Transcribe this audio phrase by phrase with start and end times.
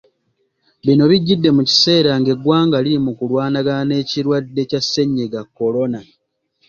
[0.85, 5.99] Bino bijjidde mu kiseera ng’eggwanga liri mu kulwanagana n’ekirwadde kya Ssennyiga kolona.